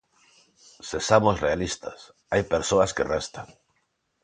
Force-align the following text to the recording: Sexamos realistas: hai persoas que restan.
Sexamos 0.91 1.35
realistas: 1.45 1.99
hai 2.31 2.43
persoas 2.53 2.91
que 2.95 3.07
restan. 3.15 3.47